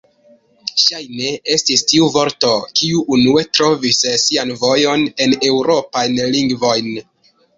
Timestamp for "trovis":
3.57-4.01